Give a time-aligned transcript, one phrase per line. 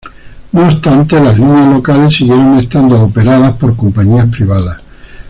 [0.53, 4.81] No obstante, las líneas locales siguieron estando operadas por compañías privadas.